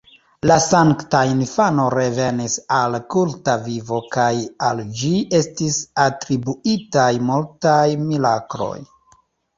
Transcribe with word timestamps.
La 0.49 0.55
Sankta 0.67 1.19
Infano 1.31 1.83
revenis 1.93 2.55
al 2.77 2.97
kulta 3.15 3.55
vivo 3.67 3.99
kaj 4.15 4.31
al 4.69 4.81
ĝi 5.03 5.11
estis 5.43 5.77
atribuitaj 6.09 7.09
multaj 7.29 7.85
mirakloj. 8.09 8.75